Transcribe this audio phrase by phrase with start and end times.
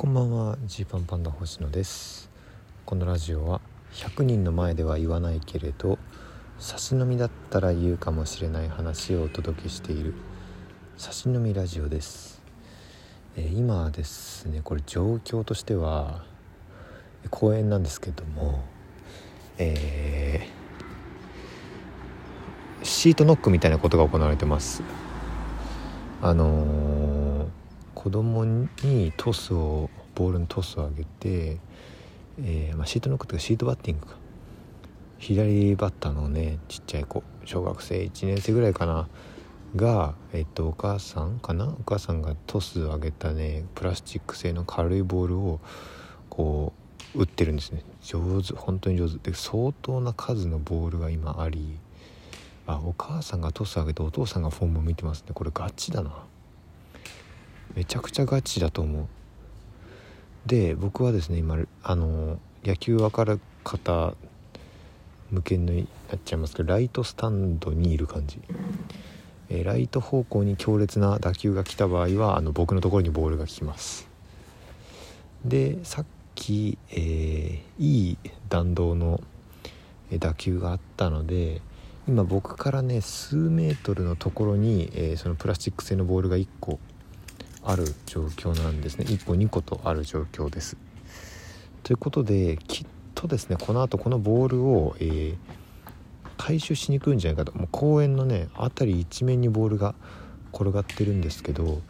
[0.00, 2.30] こんばんはジーパンパンダ星野です。
[2.86, 3.60] このラジオは
[3.92, 5.98] 100人の前では言わないけれど
[6.58, 10.14] 差し飲みだったら言うかもしれない話をお届けしている
[10.96, 12.40] 差し飲みラジオです、
[13.36, 16.24] えー、今ですねこれ状況としては
[17.28, 18.64] 公演なんですけども
[19.58, 24.82] えー、シートノックみたいなことが行われてます。
[26.22, 26.99] あのー、
[28.02, 31.58] 子供にトスをボールのトスを上げて、
[32.42, 34.14] えー、まあ、シートノックというかシートバッティングか。
[35.18, 37.22] 左バッターのねちっちゃい子。
[37.44, 39.06] 小学生1年生ぐらいかな。
[39.76, 41.66] が、えっと、お母さんかな？
[41.66, 45.60] お母さんがトスを上げたねプラスチック製の軽いボールを
[46.30, 46.72] こ
[47.14, 47.82] う打ってるんですね。
[48.00, 48.54] 上手。
[48.54, 49.18] 本当に上手。
[49.30, 51.78] で相当な数のボールが今あり
[52.66, 55.32] あお母さんがトスを上げてお父さんがフォームを見てますね。
[55.34, 56.29] これガチだな。
[57.74, 59.06] めちゃくちゃガチだと思う。
[60.46, 64.14] で僕はですね今あの野球分かる方
[65.30, 68.40] 向けになっちゃいますけどライトスタンドにいる感じ、
[69.48, 74.08] えー、ライト方向に強烈な打球が来た場合はあの僕のところにボールが来ます。
[75.44, 79.20] でさっき、えー、いい弾道の
[80.18, 81.62] 打球があったので
[82.08, 86.78] 今僕からね数メートルのところに、えー、そのプラスチック製のボールが1個
[87.64, 89.04] ある状況なんですね。
[89.06, 90.76] 1個2個とある状況です。
[91.82, 95.36] ということできっとですねこのあとこのボールを、えー、
[96.36, 97.56] 回収しに来るんじゃないかと。
[97.56, 99.94] もう公園のね辺り一面にボールが
[100.52, 101.80] 転がってるんですけど、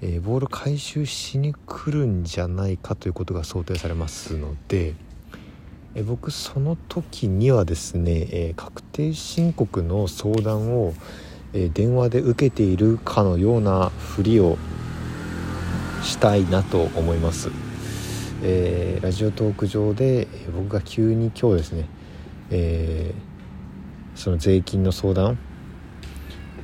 [0.00, 4.94] えー、ボール回収しに来るんじゃないかということが想定されますので
[5.94, 10.94] え僕その時にはですね、えー、確定申告の相談を、
[11.52, 14.56] えー、電話で受けているかのようなふりを
[16.10, 17.50] したいなと思います、
[18.42, 21.88] えー、ラジオトーク上で僕が急に今日ですね、
[22.50, 23.14] え
[24.16, 25.38] その税金の相談、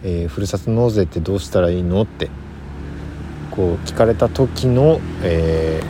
[0.03, 2.29] えふるさと納税ってどうしたらいいのって
[3.53, 5.81] こう聞かれた時の、え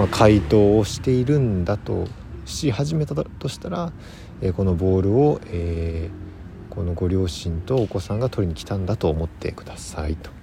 [0.00, 2.08] まあ、回答をしているんだと
[2.44, 3.92] し始めたとしたら、
[4.40, 10.35] え、このボールを、えー、このご両親とお子さんが取りに来たんだと思ってくださいと。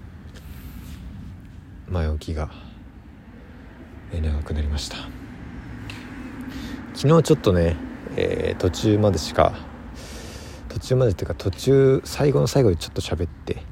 [1.94, 2.50] 前置きが、
[4.12, 4.98] 長くなりました。
[6.96, 7.76] 昨日ちょっとね、
[8.16, 9.54] えー、途中までしか
[10.70, 13.64] 途中までっていうか途中最後の最後でちょっと喋って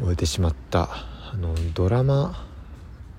[0.00, 0.88] 終えてしまった
[1.32, 2.46] あのドラマ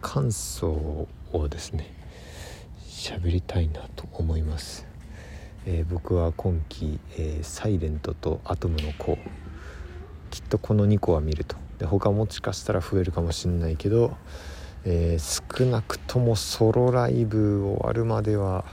[0.01, 1.93] 感想をですね
[2.87, 4.87] 喋りたいなと思います、
[5.65, 9.17] えー、僕は今期、えー、サイレントとアトムの子。
[10.33, 14.15] きっとこの2個は見るとで他もしかしたら増えるかもしんないけど、
[14.85, 18.63] えー、少なくともソロライブ終わるまでは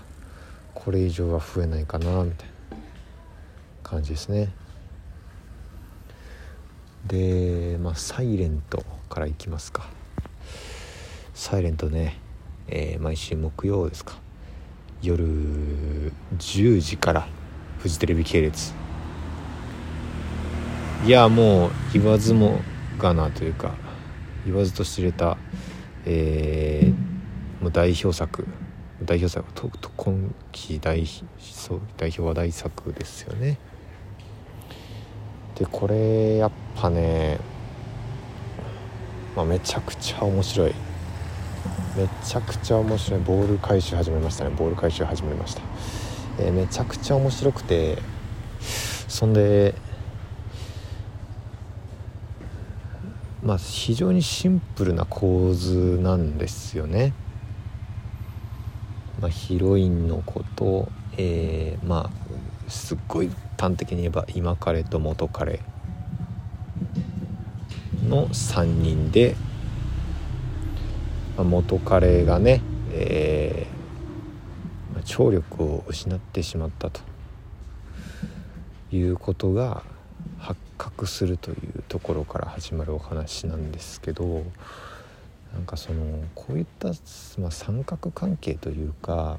[0.75, 2.77] これ以上は増えないかなみたいな
[3.83, 4.53] 感じですね。
[7.05, 9.89] でまあサイレントからいきますか。
[11.35, 12.17] サイレントね
[12.69, 14.15] えー、毎週木曜ですか。
[15.03, 15.25] 夜
[16.39, 17.27] 10時から
[17.81, 18.73] フジテレビ系列。
[21.05, 22.61] いやもう言わずも
[23.01, 23.75] がなというか
[24.45, 25.37] 言わずと知れた、
[26.05, 28.47] えー、もう代表作
[29.03, 31.07] 代表作とと今期代
[31.39, 33.59] そう代表話題作ですよね。
[35.59, 37.39] でこれやっぱね、
[39.37, 40.75] まあ、めちゃくちゃ面白い。
[41.97, 43.21] めちゃくちゃ面白い。
[43.21, 44.51] ボール回収始めましたね。
[44.51, 45.63] ボール回収始めました、
[46.39, 47.99] えー、めちゃくちゃ面白くて
[49.09, 49.75] そんで
[53.43, 57.15] まあ非常にシンプルな構図なんですよね、
[59.21, 65.61] まあ、ヒロインの子と、えー、まあすっごい端的に言えば今彼と元彼
[68.07, 69.37] の3人で
[71.37, 72.61] まあ元彼がね、
[72.93, 77.01] えー、聴力を失ってしまったと
[78.93, 79.83] いうことが
[80.81, 84.45] 覚するというところから始まるお話なんですけど
[85.53, 86.89] なんかそのこういった、
[87.39, 89.39] まあ、三角関係というか、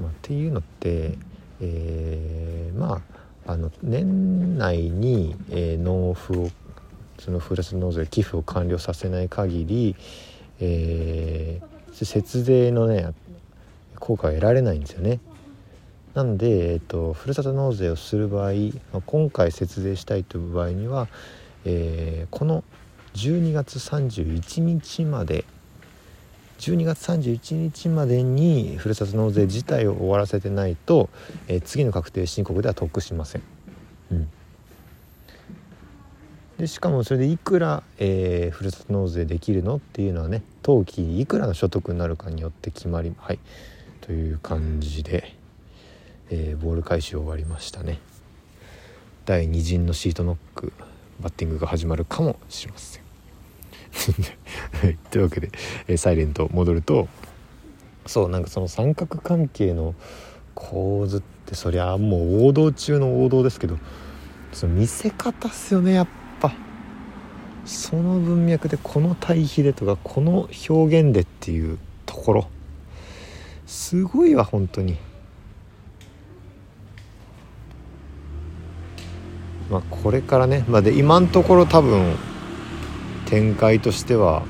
[0.00, 1.18] まあ、っていうのって、
[1.60, 3.02] えー、ま
[3.46, 6.50] ああの年内に、えー、納付を
[7.18, 9.94] そのふるさと納税寄付を完了させない限り、
[10.58, 13.12] えー、節税のね
[14.00, 15.20] 効果が得られないんですよね。
[16.16, 18.52] なんで、えーと、ふるさと納税をする場合、
[18.90, 21.08] まあ、今回節税したいという場合には、
[21.66, 22.64] えー、この
[23.12, 25.44] 12月31日まで
[26.58, 31.10] 12月31日までにふるさと納税自体を終わらせてないと、
[31.48, 33.42] えー、次の確定申告では得しません。
[34.10, 34.28] うん。
[36.56, 43.38] でしかもそれでいくら、えー、ふるさと納税できるのっていうのはね当期いくらの所得になるかによって決まりはい。
[44.00, 45.36] という感じで、
[46.28, 48.00] えー、ボール回収終わりましたね。
[49.26, 50.72] 第2陣のシートノック
[51.20, 53.02] バッティングが始まるかもしれません。
[55.10, 55.50] というわけで、
[55.86, 57.08] えー、サイレント戻ると
[58.06, 59.94] そうなんかその三角関係の
[60.54, 63.78] 構図ってそりゃもう王道中の王道ですけど
[64.52, 66.08] その見せ方っすよねやっ
[66.40, 66.52] ぱ。
[67.64, 72.48] その文脈でこの対比でとかこの表現でっていうところ。
[73.66, 74.96] すごいわ本当に。
[79.70, 82.16] まあこれからね、まあ、で今のところ多分
[83.26, 84.44] 展開としては、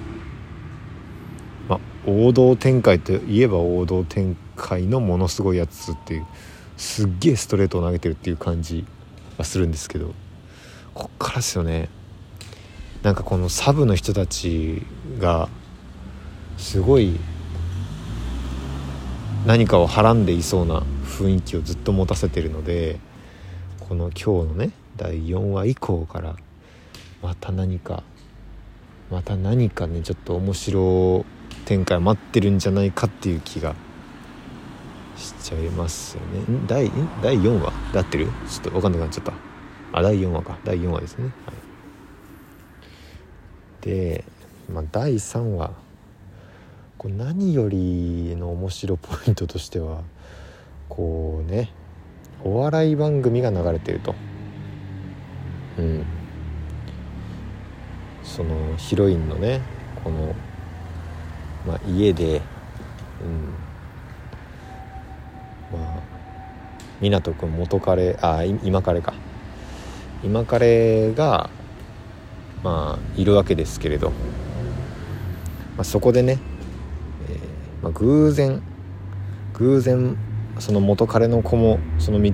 [1.69, 6.27] まあ、王道展開といえば王道展開のものすごいやつっていう
[6.77, 8.85] すっげえストレートを投げてるっていう感じ
[9.39, 10.15] はするんですけど
[10.95, 11.89] こっからですよね。
[13.03, 14.83] なんかこのサブの人たち
[15.19, 15.49] が
[16.57, 17.21] すごい
[19.47, 22.99] 何かをはらんでいそうな雰囲気をずっと持たせてるので
[23.79, 26.37] この今日のね第4話以降から
[27.23, 28.03] また何か
[29.11, 31.25] また何かねちょっと面白
[31.65, 33.75] 展開待ってるんじゃないかっていう気が
[35.17, 36.45] しちゃいますよね。
[36.67, 36.91] 第
[37.23, 37.73] 第4話？
[37.93, 38.27] で合ってる？
[38.49, 39.33] ちょっと分かんなくなっちゃった。
[39.93, 40.59] あ第4話か。
[40.65, 41.53] 第4話ですね、は
[43.83, 44.25] い、で、
[44.71, 45.73] まあ、第3話。
[46.99, 50.03] こう何よりの面白ポイントとしては
[50.89, 51.71] こうね
[52.43, 54.15] お笑い番組が流れてると。
[55.79, 56.05] うん。
[58.23, 59.61] そのヒロインのね
[60.03, 60.35] この、
[61.67, 62.43] まあ、家で、
[63.23, 63.55] うん、
[65.79, 66.03] まあ
[67.01, 69.15] 湊君元彼あ今彼か。
[70.25, 71.51] 今彼が
[72.65, 74.15] まあいるわけですけれど、ま
[75.79, 76.39] あ、そこでね、
[77.29, 77.39] えー
[77.83, 78.63] まあ、偶然
[79.55, 80.17] 偶然
[80.59, 82.31] その元彼の子もその道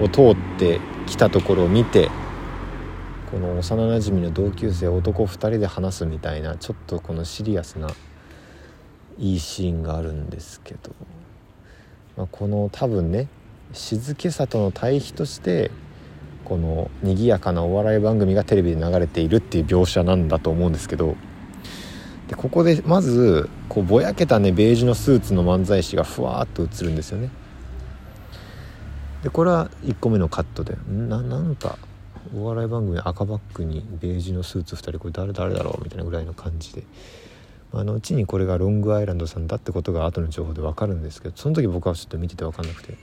[0.00, 0.80] を通って
[1.12, 2.10] きたところを見て
[3.30, 7.90] この幼なじみの同級生男2人で話すみたいなちょっとこのシリアスな
[9.18, 10.90] いいシーンがあるんですけど、
[12.16, 13.28] まあ、この多分ね
[13.74, 15.70] 静けさとの対比として
[16.44, 21.14] この賑やかなお笑い番組がテレビで流れているっていう描写なんだと思うんですけど。
[22.28, 27.28] でここでまずこうぼやけたねベージュのスーツの漫才師がふわっと映るんですよね。
[29.22, 31.78] でこれは1個目のカットでななんか
[32.34, 36.82] お笑い番組赤バッグにベージュのスーツ2人これ誰誰だろうみたいなぐらいの感じで、
[37.72, 42.96] まあ、のうちにこれがロングアイランドさんだってことが後の情報で分かるんですけどその時僕はちょっと見てて分かんなくて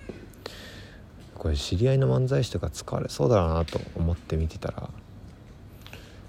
[1.36, 4.90] これ知り合いの漫才師とか使われそうだなと思って見てたら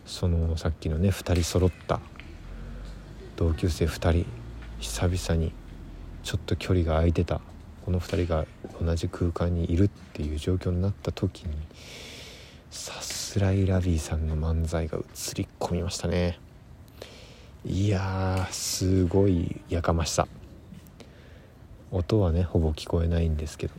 [0.06, 2.00] そのさっきのね2人揃った
[3.36, 4.26] 同級生2人
[4.78, 5.52] 久々に
[6.22, 7.40] ちょっと距離が空いてた
[7.84, 8.44] この2人が
[8.82, 11.54] 同じ空間にいるっていう状況になった時に
[12.70, 15.02] さすらいラビーさんの漫才が映
[15.34, 16.38] り込みましたね。
[17.64, 20.26] いやすごいやかましさ。
[21.90, 23.74] 音はねほぼ聞こえないんですけど。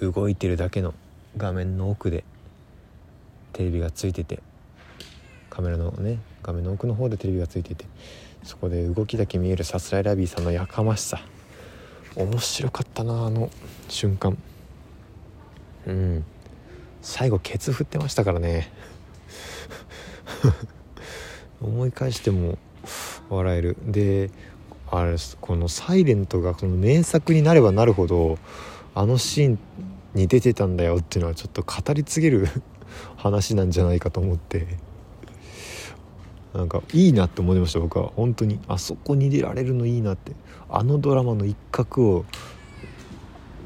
[0.00, 0.94] 動いてるだけの
[1.36, 2.24] 画面の奥で
[3.52, 4.40] テレビがついてて
[5.50, 7.84] カメラのね画面の奥の方でテレビがついてて
[8.44, 11.20] そこで動きだけ見えるさすらいラビーさんのやかましさ。
[12.16, 13.50] 面白かったなあの
[13.88, 14.36] 瞬間。
[15.86, 16.24] うん。
[17.02, 18.70] 最後ケツ振ってましたからね。
[21.60, 22.58] 思い返しても
[23.28, 23.76] 笑える。
[23.86, 24.30] で
[24.90, 28.38] あれこの「サイレントがこの名作になればなるほど
[28.94, 29.58] あのシーン
[30.14, 32.48] に出てたんだよっていうのはちょっと語り継げる
[33.16, 34.87] 話なんじゃないかと思って。
[36.58, 38.10] なんかいいなって思いました僕は。
[38.16, 38.58] 本当に。
[38.66, 40.32] あそこに出られるのいいなって。
[40.68, 42.24] あのドラマの一角を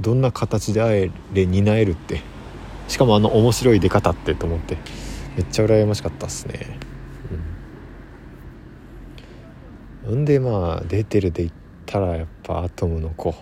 [0.03, 2.21] どんな形であえれ担えるって。
[2.89, 4.77] しかもあの面白い出方ってと思って。
[5.39, 6.79] めっちゃ羨ましかったっすね。
[10.05, 10.19] うん。
[10.21, 11.55] んでまあ出てるで言っ
[11.87, 13.35] たらやっぱアトムの子。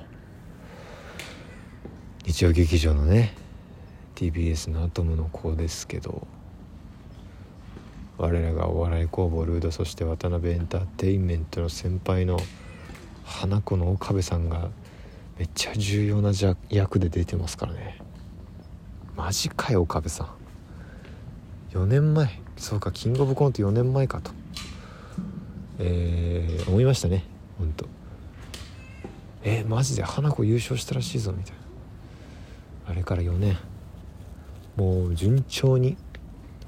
[2.24, 3.34] 日曜劇場のね
[4.14, 6.28] TBS のアトムの子ですけど。
[8.20, 12.38] 我らがお笑い工房ルードそして渡辺エンターテインメントの先輩の
[13.24, 14.68] 花子の岡部さんが
[15.38, 16.32] めっちゃ重要な
[16.68, 17.98] 役で出てますからね。
[19.16, 20.28] マジかよ岡部さん。
[21.74, 22.28] 4年前。
[22.58, 24.32] そうかキングオブコント4年前かと。
[25.78, 27.24] えー、思いましたね。
[27.58, 27.86] 本当。
[29.44, 31.54] えー、マジで花子優勝したらしいぞみたい
[32.86, 32.92] な。
[32.92, 33.56] あれから4年。
[34.76, 35.96] もう順調に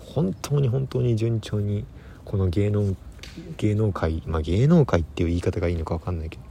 [0.07, 1.85] 本当に本当に順調に
[2.25, 2.97] この芸能
[3.57, 6.43] 芸能界まあ芸能界っていう言い方がいいのか分かんないけど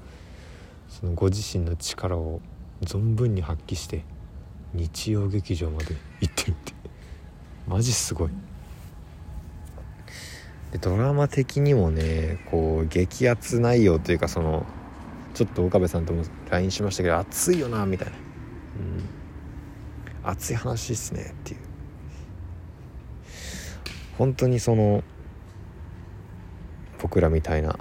[0.89, 2.41] そのご自身の力を
[2.81, 4.03] 存分に発揮して
[4.74, 6.74] 日曜劇場まで行ってるって
[7.67, 8.29] マジすごい。
[10.72, 14.65] でドラマ的にもねこう激アツ内容というかその
[15.34, 18.13] ちょっと岡部さんとも LINE しましたけど熱いよなみたいな、
[20.24, 21.71] うん、熱い話っすねっていう。
[24.22, 25.04] 本当にその
[27.01, 27.75] 僕らみたいな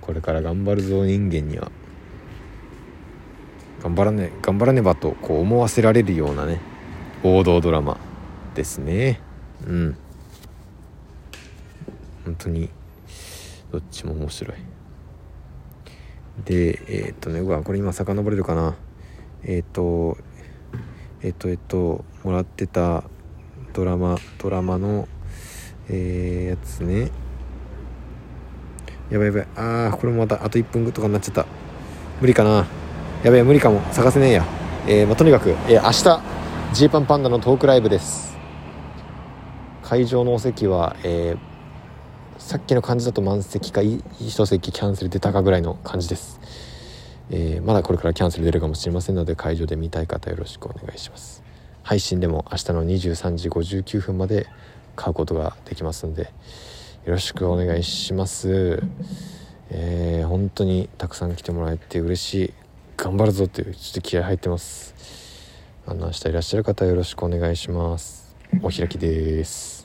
[0.00, 1.70] これから頑張るぞ人間には
[3.82, 6.58] 頑張らね頑張らねばとこう思わせられるようなね
[7.22, 7.98] 王道ドラマ
[8.54, 9.20] ですね。
[9.66, 9.96] うん。
[12.24, 12.70] 本当に
[13.70, 14.56] どっちも面白い。
[16.46, 18.74] でえー、っとねうわこれ今遡れるかな。
[19.42, 20.16] えー、っと
[21.20, 23.04] えー、っとえっともらってた
[23.74, 25.06] ドラマドラマの
[25.88, 27.10] えー、やつね。
[29.10, 29.46] やばいやばい。
[29.56, 31.46] ああこれもまたあと1分とかになっちゃった。
[32.20, 32.66] 無理かな。
[33.22, 33.80] やべえ無理かも。
[33.92, 34.44] 探せねえや。
[34.86, 36.22] えー、まあ、とにかく、えー、明日
[36.74, 38.28] ジーパンパンダのトークライブです。
[39.88, 41.38] 会場のお席は、えー、
[42.36, 46.40] さっきの感じだと満席か1席キャンセル出たかぐらいの感じです、
[47.30, 51.42] えー、まだこれからキャンセル出るかもしれませんので会場で見たい方よろしくお願いします。
[51.82, 54.46] 配信でも明日の23時59分まで
[54.98, 56.22] 買うことができますので
[57.04, 58.82] よろしくお願いします。
[59.70, 62.54] えー、本当にたくさん来てもらえて嬉しい。
[62.96, 64.94] 頑張るぞっていうちょっと気合入ってます。
[65.86, 68.34] あの明日いらっしゃる方よろしくお願いします。
[68.60, 69.77] お開きです。